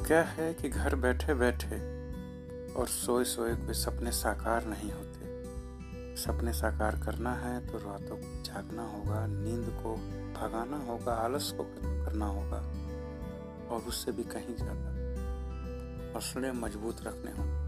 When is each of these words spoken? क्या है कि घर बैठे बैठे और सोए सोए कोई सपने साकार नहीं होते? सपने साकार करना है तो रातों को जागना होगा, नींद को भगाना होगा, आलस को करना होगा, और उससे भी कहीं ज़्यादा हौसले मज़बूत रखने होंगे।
क्या 0.00 0.22
है 0.22 0.54
कि 0.54 0.68
घर 0.68 0.94
बैठे 0.94 1.34
बैठे 1.34 1.76
और 2.74 2.86
सोए 2.88 3.24
सोए 3.24 3.54
कोई 3.54 3.74
सपने 3.74 4.12
साकार 4.12 4.64
नहीं 4.66 4.90
होते? 4.92 5.12
सपने 6.16 6.52
साकार 6.52 6.96
करना 6.96 7.32
है 7.32 7.66
तो 7.66 7.78
रातों 7.78 8.16
को 8.16 8.42
जागना 8.44 8.82
होगा, 8.82 9.26
नींद 9.26 9.66
को 9.82 9.94
भगाना 10.40 10.76
होगा, 10.76 11.12
आलस 11.14 11.50
को 11.56 11.64
करना 12.04 12.26
होगा, 12.26 12.60
और 13.68 13.84
उससे 13.88 14.12
भी 14.12 14.24
कहीं 14.24 14.56
ज़्यादा 14.56 16.12
हौसले 16.14 16.52
मज़बूत 16.52 17.02
रखने 17.02 17.30
होंगे। 17.30 17.63